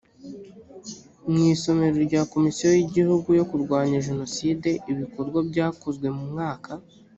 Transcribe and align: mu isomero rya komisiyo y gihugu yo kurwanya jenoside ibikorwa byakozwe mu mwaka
mu 1.29 1.37
isomero 1.53 1.97
rya 2.07 2.21
komisiyo 2.33 2.67
y 2.79 2.83
gihugu 2.95 3.27
yo 3.39 3.45
kurwanya 3.49 3.97
jenoside 4.07 4.69
ibikorwa 4.91 5.39
byakozwe 5.49 6.07
mu 6.17 6.23
mwaka 6.31 6.71